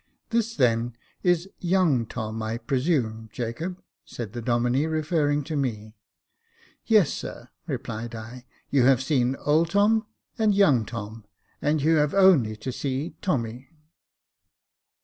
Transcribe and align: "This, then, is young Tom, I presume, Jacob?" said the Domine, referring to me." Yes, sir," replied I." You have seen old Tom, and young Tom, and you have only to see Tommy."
"This, 0.31 0.55
then, 0.55 0.95
is 1.21 1.47
young 1.59 2.07
Tom, 2.07 2.41
I 2.41 2.57
presume, 2.57 3.29
Jacob?" 3.31 3.83
said 4.03 4.33
the 4.33 4.41
Domine, 4.41 4.87
referring 4.89 5.43
to 5.43 5.55
me." 5.55 5.93
Yes, 6.97 7.13
sir," 7.13 7.49
replied 7.67 8.15
I." 8.15 8.47
You 8.71 8.81
have 8.85 9.03
seen 9.03 9.35
old 9.35 9.69
Tom, 9.69 10.07
and 10.39 10.55
young 10.55 10.87
Tom, 10.87 11.25
and 11.61 11.83
you 11.83 11.97
have 11.97 12.15
only 12.15 12.55
to 12.55 12.71
see 12.71 13.13
Tommy." 13.21 13.69